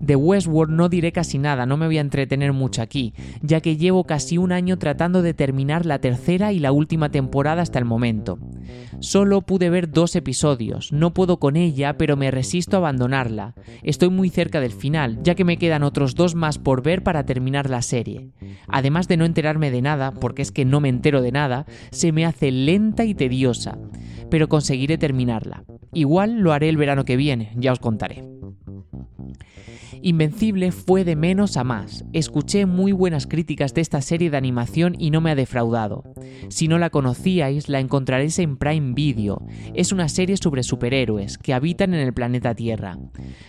De 0.00 0.14
Westworld 0.14 0.72
no 0.72 0.88
diré 0.88 1.10
casi 1.10 1.38
nada, 1.38 1.66
no 1.66 1.76
me 1.76 1.86
voy 1.86 1.98
a 1.98 2.02
entretener 2.02 2.52
mucho 2.52 2.82
aquí, 2.82 3.14
ya 3.42 3.60
que 3.60 3.76
llevo 3.76 4.04
casi 4.04 4.38
un 4.38 4.52
año 4.52 4.78
tratando 4.78 5.22
de 5.22 5.34
terminar 5.34 5.86
la 5.86 5.98
tercera 5.98 6.52
y 6.52 6.60
la 6.60 6.70
última 6.70 7.08
temporada 7.08 7.62
hasta 7.62 7.80
el 7.80 7.84
momento. 7.84 8.38
Solo 9.00 9.42
pude 9.42 9.70
ver 9.70 9.90
dos 9.90 10.16
episodios, 10.16 10.92
no 10.92 11.12
puedo 11.14 11.38
con 11.38 11.56
ella, 11.56 11.96
pero 11.96 12.16
me 12.16 12.30
resisto 12.30 12.76
a 12.76 12.78
abandonarla. 12.78 13.54
Estoy 13.82 14.10
muy 14.10 14.30
cerca 14.30 14.60
del 14.60 14.72
final, 14.72 15.18
ya 15.22 15.34
que 15.34 15.44
me 15.44 15.56
quedan 15.56 15.82
otros 15.82 16.14
dos 16.14 16.34
más 16.34 16.58
por 16.58 16.82
ver 16.82 17.02
para 17.02 17.26
terminar 17.26 17.70
la 17.70 17.82
serie. 17.82 18.30
Además 18.68 19.08
de 19.08 19.16
no 19.16 19.24
enterarme 19.24 19.70
de 19.70 19.82
nada, 19.82 20.12
porque 20.12 20.42
es 20.42 20.52
que 20.52 20.64
no 20.64 20.80
me 20.80 20.88
entero 20.88 21.22
de 21.22 21.32
nada, 21.32 21.66
se 21.90 22.12
me 22.12 22.24
hace 22.24 22.50
lenta 22.50 23.04
y 23.04 23.14
tediosa, 23.14 23.78
pero 24.30 24.48
conseguiré 24.48 24.98
terminarla. 24.98 25.64
Igual 25.92 26.40
lo 26.40 26.52
haré 26.52 26.68
el 26.68 26.76
verano 26.76 27.04
que 27.04 27.16
viene, 27.16 27.52
ya 27.56 27.72
os 27.72 27.78
contaré. 27.78 28.35
Invencible 30.06 30.70
fue 30.70 31.02
de 31.02 31.16
menos 31.16 31.56
a 31.56 31.64
más. 31.64 32.04
Escuché 32.12 32.64
muy 32.64 32.92
buenas 32.92 33.26
críticas 33.26 33.74
de 33.74 33.80
esta 33.80 34.00
serie 34.00 34.30
de 34.30 34.36
animación 34.36 34.94
y 34.96 35.10
no 35.10 35.20
me 35.20 35.32
ha 35.32 35.34
defraudado. 35.34 36.04
Si 36.48 36.68
no 36.68 36.78
la 36.78 36.90
conocíais, 36.90 37.68
la 37.68 37.80
encontraréis 37.80 38.38
en 38.38 38.56
Prime 38.56 38.94
Video. 38.94 39.44
Es 39.74 39.90
una 39.90 40.08
serie 40.08 40.36
sobre 40.36 40.62
superhéroes 40.62 41.38
que 41.38 41.54
habitan 41.54 41.92
en 41.92 41.98
el 41.98 42.14
planeta 42.14 42.54
Tierra. 42.54 42.96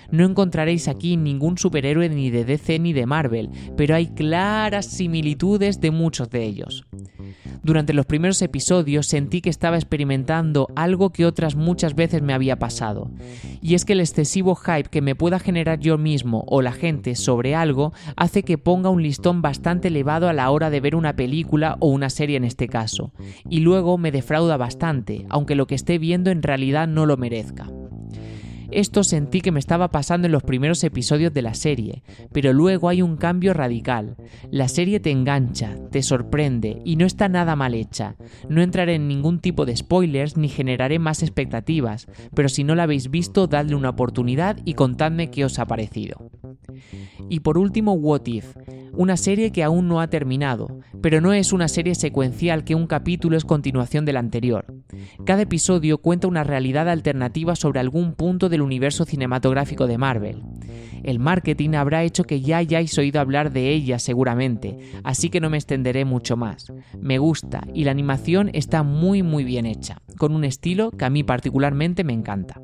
No 0.10 0.26
encontraréis 0.26 0.88
aquí 0.88 1.16
ningún 1.16 1.60
superhéroe 1.60 2.10
ni 2.10 2.32
de 2.32 2.44
DC 2.44 2.80
ni 2.80 2.92
de 2.92 3.06
Marvel, 3.06 3.52
pero 3.78 3.94
hay 3.94 4.08
claras 4.08 4.88
similitudes 4.88 5.80
de 5.80 5.92
muchos 5.92 6.32
de 6.32 6.44
ellos. 6.44 6.88
Durante 7.62 7.94
los 7.94 8.06
primeros 8.06 8.42
episodios 8.42 9.08
sentí 9.08 9.42
que 9.42 9.50
estaba 9.50 9.76
experimentando 9.76 10.70
algo 10.76 11.12
que 11.12 11.26
otras 11.26 11.56
muchas 11.56 11.96
veces 11.96 12.22
me 12.22 12.34
había 12.34 12.58
pasado, 12.58 13.12
y 13.62 13.76
es 13.76 13.84
que 13.84 13.94
el 13.94 14.00
excesivo 14.00 14.56
hype 14.56 14.90
que 14.90 15.02
me 15.02 15.16
pueda 15.16 15.38
generar 15.38 15.80
yo 15.80 15.98
mismo 15.98 16.46
o 16.48 16.62
la 16.62 16.72
gente 16.72 17.16
sobre 17.16 17.56
algo 17.56 17.94
hace 18.16 18.44
que 18.44 18.58
ponga 18.58 18.90
un 18.90 19.04
listón 19.04 19.42
bastante 19.42 19.90
elevado 19.90 20.30
a 20.30 20.34
la 20.34 20.50
hora 20.50 20.70
de 20.70 20.80
ver 20.80 20.96
una 20.96 21.16
película 21.16 21.78
o 21.80 21.88
una 21.88 22.10
serie 22.10 22.38
en 22.38 22.46
este 22.46 22.68
caso, 22.68 23.12
y 23.50 23.60
luego 23.60 23.98
me 23.98 24.12
defrauda 24.12 24.58
bastante, 24.58 25.26
aunque 25.30 25.56
lo 25.56 25.68
que 25.68 25.76
esté 25.76 25.98
viendo 25.98 26.32
en 26.32 26.44
realidad 26.44 26.88
no 26.88 27.06
lo 27.06 27.18
merezca. 27.18 27.68
Esto 28.72 29.04
sentí 29.04 29.42
que 29.42 29.52
me 29.52 29.60
estaba 29.60 29.90
pasando 29.90 30.26
en 30.26 30.32
los 30.32 30.44
primeros 30.44 30.84
episodios 30.84 31.34
de 31.34 31.42
la 31.42 31.54
serie, 31.54 32.04
pero 32.32 32.54
luego 32.54 32.90
hay 32.90 33.02
un 33.02 33.18
cambio 33.18 33.54
radical. 33.54 34.16
La 34.52 34.68
serie 34.68 35.00
te 35.00 35.12
engancha, 35.12 35.76
te 35.92 36.04
sorprende 36.04 36.82
y 36.84 36.96
no 36.96 37.06
está 37.06 37.30
nada 37.30 37.56
mal 37.56 37.74
hecha. 37.74 38.16
No 38.50 38.62
entraré 38.62 38.96
en 38.96 39.08
ningún 39.08 39.40
tipo 39.40 39.66
de 39.66 39.76
spoilers 39.76 40.38
ni 40.38 40.50
generaré 40.50 41.00
más 41.00 41.24
expectativas, 41.24 42.08
pero 42.34 42.50
si 42.50 42.64
no 42.64 42.76
la 42.76 42.84
habéis 42.84 43.10
visto, 43.10 43.48
dadle 43.48 43.76
una 43.76 43.90
oportunidad 43.90 44.58
y 44.66 44.74
contadme 44.74 45.32
qué 45.32 45.46
os 45.46 45.60
ha 45.60 45.66
parecido. 45.66 46.30
Y 47.30 47.40
por 47.42 47.58
último, 47.58 47.94
What 47.94 48.26
If, 48.26 48.56
una 48.98 49.16
serie 49.16 49.52
que 49.52 49.64
aún 49.64 49.88
no 49.88 50.02
ha 50.02 50.08
terminado, 50.08 50.80
pero 51.02 51.22
no 51.22 51.32
es 51.32 51.54
una 51.54 51.68
serie 51.68 51.94
secuencial 51.94 52.64
que 52.64 52.74
un 52.74 52.88
capítulo 52.88 53.38
es 53.38 53.46
continuación 53.46 54.06
del 54.06 54.18
anterior. 54.18 54.66
Cada 55.24 55.44
episodio 55.44 56.00
cuenta 56.00 56.28
una 56.28 56.44
realidad 56.44 56.90
alternativa 56.90 57.56
sobre 57.56 57.80
algún 57.80 58.14
punto 58.14 58.50
del 58.50 58.62
universo 58.62 59.06
cinematográfico 59.06 59.86
de 59.86 60.00
Marvel. 60.00 60.42
El 61.04 61.20
marketing 61.20 61.76
habrá 61.76 62.04
hecho 62.04 62.24
que 62.24 62.42
ya 62.42 62.58
hayáis 62.58 62.98
oído 62.98 63.22
hablar 63.22 63.52
de 63.52 63.70
ella 63.70 64.00
seguramente, 64.00 64.78
así 65.04 65.30
que 65.30 65.40
no 65.40 65.52
me 65.52 65.58
extenderé 65.58 66.04
mucho 66.04 66.36
más. 66.36 66.74
Me 67.00 67.20
gusta 67.20 67.68
y 67.74 67.84
la 67.84 67.92
animación 67.92 68.50
está 68.54 68.82
muy 68.82 69.22
muy 69.22 69.44
bien 69.44 69.68
hecha, 69.68 70.02
con 70.18 70.34
un 70.34 70.44
estilo 70.44 70.90
que 70.90 71.06
a 71.06 71.12
mí 71.12 71.24
particularmente 71.24 72.04
me 72.04 72.14
encanta. 72.14 72.62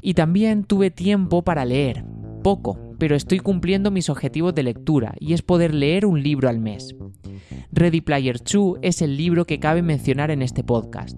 Y 0.00 0.14
también 0.14 0.64
tuve 0.64 0.90
tiempo 0.90 1.42
para 1.42 1.64
leer, 1.64 2.04
poco, 2.42 2.93
pero 3.04 3.16
estoy 3.16 3.38
cumpliendo 3.38 3.90
mis 3.90 4.08
objetivos 4.08 4.54
de 4.54 4.62
lectura 4.62 5.14
y 5.20 5.34
es 5.34 5.42
poder 5.42 5.74
leer 5.74 6.06
un 6.06 6.22
libro 6.22 6.48
al 6.48 6.58
mes. 6.58 6.96
Ready 7.70 8.00
Player 8.00 8.38
2 8.38 8.78
es 8.80 9.02
el 9.02 9.18
libro 9.18 9.44
que 9.44 9.60
cabe 9.60 9.82
mencionar 9.82 10.30
en 10.30 10.40
este 10.40 10.64
podcast. 10.64 11.14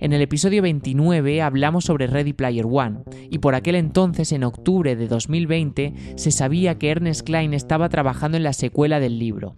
En 0.00 0.14
el 0.14 0.22
episodio 0.22 0.62
29 0.62 1.42
hablamos 1.42 1.84
sobre 1.84 2.06
Ready 2.06 2.32
Player 2.32 2.64
One, 2.64 3.00
y 3.28 3.36
por 3.38 3.54
aquel 3.54 3.74
entonces, 3.74 4.32
en 4.32 4.44
octubre 4.44 4.96
de 4.96 5.08
2020, 5.08 5.92
se 6.16 6.30
sabía 6.30 6.78
que 6.78 6.88
Ernest 6.88 7.26
Klein 7.26 7.52
estaba 7.52 7.90
trabajando 7.90 8.38
en 8.38 8.42
la 8.42 8.54
secuela 8.54 8.98
del 8.98 9.18
libro. 9.18 9.54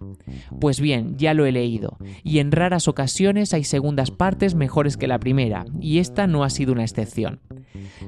Pues 0.59 0.81
bien, 0.81 1.15
ya 1.17 1.33
lo 1.33 1.45
he 1.45 1.53
leído, 1.53 1.97
y 2.23 2.39
en 2.39 2.51
raras 2.51 2.89
ocasiones 2.89 3.53
hay 3.53 3.63
segundas 3.63 4.11
partes 4.11 4.53
mejores 4.53 4.97
que 4.97 5.07
la 5.07 5.19
primera, 5.19 5.65
y 5.79 5.99
esta 5.99 6.27
no 6.27 6.43
ha 6.43 6.49
sido 6.49 6.73
una 6.73 6.83
excepción. 6.83 7.39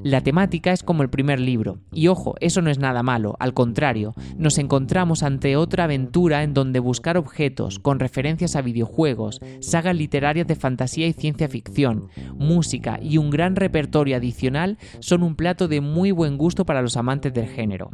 La 0.03 0.21
temática 0.21 0.71
es 0.71 0.83
como 0.83 1.03
el 1.03 1.09
primer 1.09 1.39
libro, 1.39 1.79
y 1.91 2.07
ojo, 2.07 2.35
eso 2.39 2.61
no 2.61 2.69
es 2.69 2.79
nada 2.79 3.03
malo, 3.03 3.35
al 3.39 3.53
contrario, 3.53 4.13
nos 4.37 4.57
encontramos 4.57 5.23
ante 5.23 5.55
otra 5.55 5.85
aventura 5.85 6.43
en 6.43 6.53
donde 6.53 6.79
buscar 6.79 7.17
objetos 7.17 7.79
con 7.79 7.99
referencias 7.99 8.55
a 8.55 8.61
videojuegos, 8.61 9.39
sagas 9.59 9.95
literarias 9.95 10.47
de 10.47 10.55
fantasía 10.55 11.07
y 11.07 11.13
ciencia 11.13 11.47
ficción, 11.47 12.07
música 12.37 12.99
y 13.01 13.17
un 13.17 13.29
gran 13.29 13.55
repertorio 13.55 14.17
adicional 14.17 14.77
son 14.99 15.23
un 15.23 15.35
plato 15.35 15.67
de 15.67 15.81
muy 15.81 16.11
buen 16.11 16.37
gusto 16.37 16.65
para 16.65 16.81
los 16.81 16.97
amantes 16.97 17.33
del 17.33 17.47
género. 17.47 17.89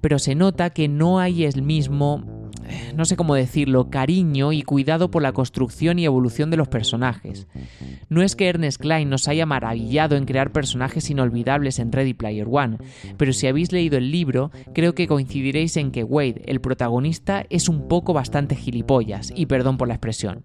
Pero 0.00 0.18
se 0.18 0.34
nota 0.34 0.70
que 0.70 0.88
no 0.88 1.18
hay 1.18 1.44
el 1.44 1.62
mismo 1.62 2.48
no 2.94 3.04
sé 3.04 3.16
cómo 3.16 3.34
decirlo, 3.34 3.90
cariño 3.90 4.52
y 4.52 4.62
cuidado 4.62 5.10
por 5.10 5.22
la 5.22 5.32
construcción 5.32 5.98
y 5.98 6.04
evolución 6.04 6.50
de 6.50 6.56
los 6.56 6.68
personajes. 6.68 7.46
No 8.08 8.22
es 8.22 8.36
que 8.36 8.48
Ernest 8.48 8.80
Klein 8.80 9.08
nos 9.08 9.28
haya 9.28 9.46
maravillado 9.46 10.16
en 10.16 10.24
crear 10.24 10.52
personajes 10.52 10.97
inolvidables 11.10 11.78
en 11.78 11.92
Ready 11.92 12.14
Player 12.14 12.46
One, 12.50 12.78
pero 13.16 13.32
si 13.32 13.46
habéis 13.46 13.72
leído 13.72 13.96
el 13.98 14.10
libro, 14.10 14.50
creo 14.74 14.94
que 14.94 15.06
coincidiréis 15.06 15.76
en 15.76 15.90
que 15.90 16.04
Wade, 16.04 16.42
el 16.46 16.60
protagonista, 16.60 17.46
es 17.50 17.68
un 17.68 17.88
poco 17.88 18.12
bastante 18.12 18.56
gilipollas, 18.56 19.32
y 19.34 19.46
perdón 19.46 19.78
por 19.78 19.88
la 19.88 19.94
expresión. 19.94 20.42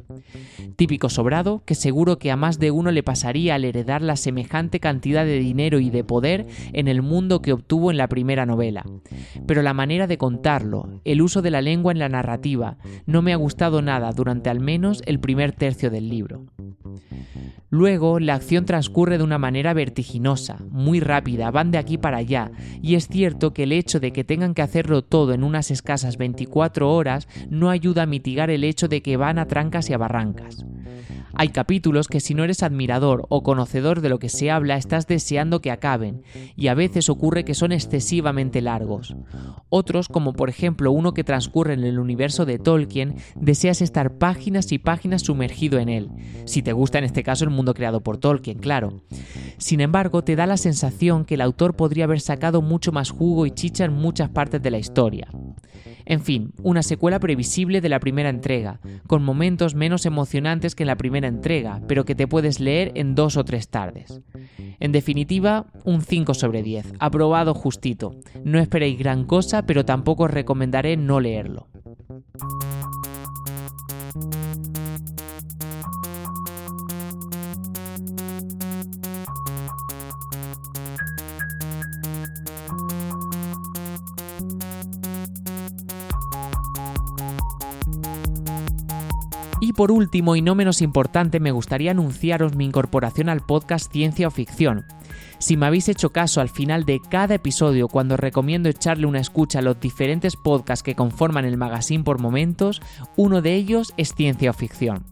Típico 0.76 1.10
sobrado 1.10 1.64
que 1.66 1.76
seguro 1.76 2.18
que 2.18 2.32
a 2.32 2.36
más 2.36 2.60
de 2.60 2.72
uno 2.72 2.92
le 2.92 3.04
pasaría 3.04 3.56
al 3.56 3.66
heredar 3.66 4.02
la 4.02 4.16
semejante 4.16 4.80
cantidad 4.80 5.26
de 5.26 5.40
dinero 5.40 5.80
y 5.80 5.90
de 5.90 6.04
poder 6.04 6.48
en 6.74 6.88
el 6.88 7.02
mundo 7.02 7.42
que 7.42 7.54
obtuvo 7.54 7.92
en 7.92 7.98
la 7.98 8.08
primera 8.08 8.46
novela. 8.46 8.86
Pero 9.46 9.62
la 9.62 9.74
manera 9.74 10.08
de 10.08 10.18
contarlo, 10.18 11.02
el 11.06 11.22
uso 11.22 11.42
de 11.42 11.52
la 11.52 11.62
lengua 11.62 11.92
en 11.92 12.00
la 12.00 12.10
narrativa, 12.10 12.78
no 13.06 13.22
me 13.22 13.34
ha 13.34 13.38
gustado 13.38 13.82
nada 13.82 14.12
durante 14.12 14.50
al 14.50 14.60
menos 14.60 15.02
el 15.06 15.20
primer 15.20 15.52
tercio 15.52 15.90
del 15.90 16.10
libro. 16.10 16.46
Luego, 17.70 18.20
la 18.20 18.36
acción 18.36 18.66
transcurre 18.66 19.18
de 19.18 19.24
una 19.24 19.40
manera 19.40 19.74
vertiginosa, 19.74 20.43
muy 20.70 21.00
rápida, 21.00 21.52
van 21.52 21.72
de 21.72 21.78
aquí 21.78 21.98
para 21.98 22.18
allá, 22.18 22.52
y 22.82 22.96
es 22.96 23.08
cierto 23.08 23.54
que 23.54 23.64
el 23.64 23.72
hecho 23.72 24.00
de 24.00 24.12
que 24.12 24.24
tengan 24.24 24.54
que 24.54 24.62
hacerlo 24.62 25.04
todo 25.04 25.34
en 25.34 25.44
unas 25.44 25.72
escasas 25.72 26.18
24 26.18 26.92
horas 26.92 27.28
no 27.50 27.70
ayuda 27.70 28.04
a 28.04 28.08
mitigar 28.08 28.50
el 28.50 28.64
hecho 28.64 28.88
de 28.88 29.02
que 29.02 29.18
van 29.18 29.40
a 29.40 29.48
trancas 29.48 29.90
y 29.90 29.94
a 29.94 29.98
barrancas. 29.98 30.66
Hay 31.36 31.50
capítulos 31.50 32.08
que 32.08 32.20
si 32.20 32.36
no 32.36 32.44
eres 32.44 32.62
admirador 32.62 33.26
o 33.30 33.42
conocedor 33.42 34.02
de 34.02 34.10
lo 34.10 34.20
que 34.20 34.30
se 34.30 34.52
habla 34.52 34.78
estás 34.78 35.08
deseando 35.08 35.62
que 35.62 35.72
acaben, 35.72 36.24
y 36.56 36.68
a 36.68 36.76
veces 36.76 37.10
ocurre 37.10 37.44
que 37.44 37.56
son 37.56 37.72
excesivamente 37.72 38.62
largos. 38.62 39.16
Otros, 39.70 40.08
como 40.08 40.34
por 40.34 40.50
ejemplo 40.50 40.92
uno 40.92 41.14
que 41.14 41.24
transcurre 41.24 41.74
en 41.74 41.84
el 41.84 42.00
universo 42.00 42.46
de 42.46 42.60
Tolkien, 42.60 43.16
deseas 43.36 43.82
estar 43.82 44.18
páginas 44.18 44.72
y 44.72 44.78
páginas 44.78 45.24
sumergido 45.24 45.80
en 45.80 45.90
él, 45.90 46.10
si 46.46 46.62
te 46.62 46.74
gusta 46.74 47.00
en 47.00 47.06
este 47.06 47.24
caso 47.24 47.44
el 47.44 47.50
mundo 47.50 47.74
creado 47.74 48.02
por 48.02 48.18
Tolkien, 48.18 48.60
claro. 48.60 49.02
Sin 49.58 49.82
embargo, 49.82 50.24
te 50.24 50.36
da 50.36 50.46
la 50.46 50.58
sensación 50.58 51.26
que 51.26 51.36
el 51.36 51.42
autor 51.42 51.76
podría 51.76 52.06
haber 52.06 52.22
sacado 52.22 52.62
mucho 52.62 52.92
más 52.92 53.10
jugo 53.10 53.46
y 53.46 53.52
chicha 53.52 53.86
en 53.86 53.94
muchas 53.94 54.30
partes 54.30 54.62
de 54.62 54.72
la 54.72 54.78
historia. 54.78 55.28
En 56.06 56.22
fin, 56.22 56.54
una 56.62 56.84
secuela 56.84 57.20
previsible 57.20 57.80
de 57.80 57.90
la 57.90 58.00
primera 58.00 58.30
entrega, 58.30 58.80
con 59.08 59.24
momentos 59.24 59.74
menos 59.74 60.06
emocionantes 60.06 60.76
que 60.76 60.84
en 60.84 60.88
la 60.88 60.98
entrega, 61.28 61.82
pero 61.88 62.06
que 62.06 62.16
te 62.16 62.28
puedes 62.28 62.60
leer 62.60 62.92
en 62.96 63.16
dos 63.16 63.38
o 63.38 63.46
tres 63.46 63.70
tardes. 63.70 64.22
En 64.80 64.92
definitiva, 64.92 65.68
un 65.84 66.02
5 66.02 66.34
sobre 66.34 66.64
10, 66.64 66.94
aprobado 67.00 67.54
justito. 67.54 68.16
No 68.44 68.60
esperéis 68.60 68.98
gran 68.98 69.26
cosa, 69.26 69.66
pero 69.66 69.86
tampoco 69.86 70.24
os 70.24 70.32
recomendaré 70.32 70.98
no 70.98 71.20
leerlo. 71.20 71.68
Y 89.64 89.72
por 89.72 89.94
último 89.94 90.36
y 90.36 90.42
no 90.42 90.56
menos 90.56 90.82
importante, 90.82 91.40
me 91.40 91.52
gustaría 91.52 91.92
anunciaros 91.92 92.54
mi 92.54 92.66
incorporación 92.66 93.30
al 93.30 93.40
podcast 93.40 93.90
Ciencia 93.94 94.28
o 94.28 94.30
Ficción. 94.30 94.84
Si 95.38 95.56
me 95.56 95.66
habéis 95.66 95.88
hecho 95.88 96.12
caso 96.12 96.42
al 96.42 96.50
final 96.50 96.84
de 96.84 97.00
cada 97.00 97.36
episodio 97.36 97.88
cuando 97.88 98.18
recomiendo 98.18 98.68
echarle 98.68 99.06
una 99.06 99.22
escucha 99.22 99.60
a 99.60 99.62
los 99.62 99.80
diferentes 99.80 100.36
podcasts 100.36 100.84
que 100.84 100.96
conforman 100.96 101.46
el 101.46 101.56
magazine 101.56 102.04
por 102.04 102.20
momentos, 102.20 102.82
uno 103.16 103.42
de 103.42 103.56
ellos 103.56 103.94
es 103.96 104.14
Ciencia 104.14 104.50
o 104.50 104.54
Ficción. 104.54 105.06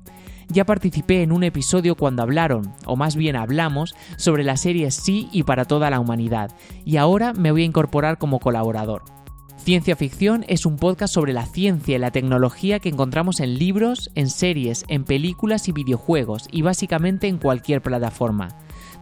Ya 0.50 0.65
participé 0.65 1.24
en 1.24 1.31
un 1.31 1.46
episodio 1.46 1.96
cuando 1.96 2.22
hablaron, 2.22 2.74
o 2.86 2.98
más 2.98 3.15
bien 3.15 3.38
hablamos, 3.38 3.96
sobre 4.17 4.43
la 4.43 4.58
serie 4.58 4.91
Sí 4.91 5.29
y 5.31 5.43
para 5.43 5.63
toda 5.63 5.89
la 5.89 6.01
humanidad, 6.01 6.51
y 6.84 6.98
ahora 6.98 7.31
me 7.31 7.53
voy 7.53 7.62
a 7.62 7.67
incorporar 7.67 8.17
como 8.17 8.39
colaborador. 8.39 9.21
Ciencia 9.63 9.96
Ficción 9.96 10.44
es 10.48 10.65
un 10.65 10.77
podcast 10.77 11.13
sobre 11.13 11.34
la 11.34 11.46
ciencia 11.46 11.96
y 11.96 12.00
la 12.00 12.10
tecnología 12.10 12.80
que 12.80 12.89
encontramos 12.89 13.39
en 13.39 13.60
libros, 13.60 14.10
en 14.15 14.27
series, 14.32 14.86
en 14.88 15.03
películas 15.03 15.68
y 15.68 15.72
videojuegos 15.72 16.48
y 16.51 16.63
básicamente 16.63 17.27
en 17.27 17.38
cualquier 17.38 17.84
plataforma, 17.84 18.48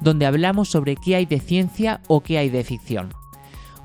donde 0.02 0.26
hablamos 0.26 0.68
sobre 0.68 0.98
qué 0.98 1.16
hay 1.16 1.26
de 1.26 1.40
ciencia 1.40 2.02
o 2.10 2.20
qué 2.20 2.40
hay 2.40 2.50
de 2.50 2.66
ficción. 2.66 3.14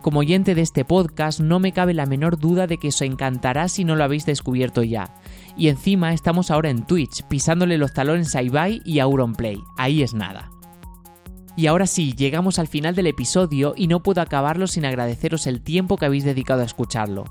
Como 0.02 0.18
oyente 0.18 0.56
de 0.56 0.62
este 0.62 0.84
podcast 0.84 1.38
no 1.38 1.60
me 1.60 1.70
cabe 1.70 1.94
la 1.94 2.06
menor 2.06 2.40
duda 2.40 2.66
de 2.66 2.78
que 2.78 2.88
os 2.88 3.00
encantará 3.02 3.68
si 3.68 3.84
no 3.84 3.94
lo 3.94 4.02
habéis 4.02 4.26
descubierto 4.26 4.82
ya. 4.82 5.14
Y 5.56 5.68
encima 5.68 6.12
estamos 6.12 6.50
ahora 6.50 6.70
en 6.70 6.84
Twitch, 6.84 7.22
pisándole 7.28 7.78
los 7.78 7.92
talones 7.92 8.34
a 8.34 8.42
Ibai 8.42 8.82
y 8.84 8.98
Auronplay. 8.98 9.62
Ahí 9.76 10.02
es 10.02 10.12
nada. 10.12 10.53
Y 11.56 11.68
ahora 11.68 11.86
sí, 11.86 12.14
llegamos 12.14 12.58
al 12.58 12.66
final 12.66 12.96
del 12.96 13.06
episodio 13.06 13.74
y 13.76 13.86
no 13.86 14.02
puedo 14.02 14.20
acabarlo 14.20 14.66
sin 14.66 14.84
agradeceros 14.84 15.46
el 15.46 15.60
tiempo 15.60 15.96
que 15.96 16.06
habéis 16.06 16.24
dedicado 16.24 16.62
a 16.62 16.64
escucharlo. 16.64 17.24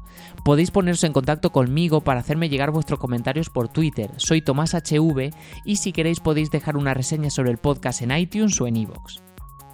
Podéis 0.46 0.72
poneros 0.72 1.04
en 1.04 1.12
contacto 1.12 1.52
conmigo 1.52 2.02
para 2.02 2.22
hacerme 2.22 2.48
llegar 2.48 2.72
vuestros 2.72 3.00
comentarios 3.00 3.50
por 3.50 3.68
Twitter, 3.68 4.12
soy 4.18 4.42
Tomás 4.42 4.74
HV 4.74 5.32
y 5.66 5.76
si 5.76 5.92
queréis 5.92 6.22
podéis 6.22 6.52
dejar 6.52 6.78
una 6.78 6.94
reseña 6.94 7.30
sobre 7.30 7.52
el 7.52 7.58
podcast 7.58 8.02
en 8.02 8.18
iTunes 8.18 8.60
o 8.62 8.68
en 8.68 8.78
iVoox. 8.78 9.18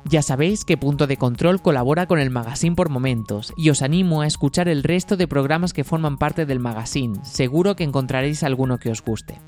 Ya 0.06 0.24
sabéis 0.24 0.66
que 0.66 0.78
Punto 0.78 1.06
de 1.06 1.18
Control 1.18 1.62
colabora 1.62 2.08
con 2.08 2.20
el 2.20 2.32
magazine 2.32 2.76
por 2.76 2.90
momentos 2.90 3.54
y 3.56 3.70
os 3.70 3.84
animo 3.84 4.22
a 4.22 4.28
escuchar 4.28 4.68
el 4.68 4.82
resto 4.82 5.18
de 5.18 5.28
programas 5.28 5.74
que 5.74 5.84
forman 5.84 6.18
parte 6.18 6.48
del 6.48 6.60
magazine, 6.60 7.20
seguro 7.24 7.76
que 7.76 7.84
encontraréis 7.84 8.42
alguno 8.42 8.80
que 8.80 8.90
os 8.90 9.04
guste. 9.04 9.40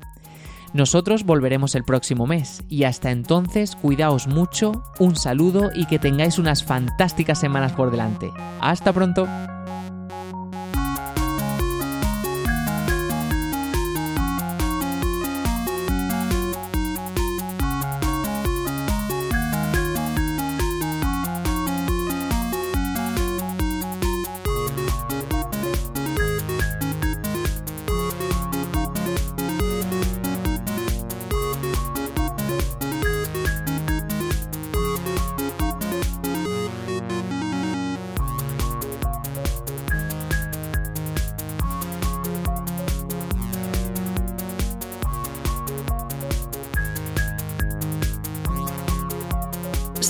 Nosotros 0.74 1.24
volveremos 1.24 1.74
el 1.74 1.84
próximo 1.84 2.26
mes 2.26 2.64
y 2.68 2.84
hasta 2.84 3.10
entonces 3.10 3.76
cuidaos 3.76 4.26
mucho, 4.26 4.82
un 4.98 5.16
saludo 5.16 5.70
y 5.74 5.84
que 5.84 5.98
tengáis 5.98 6.38
unas 6.38 6.64
fantásticas 6.64 7.38
semanas 7.38 7.72
por 7.72 7.90
delante. 7.90 8.30
Hasta 8.60 8.92
pronto. 8.92 9.28